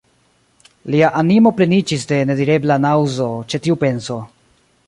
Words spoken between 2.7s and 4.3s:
naŭzo ĉe tiu penso.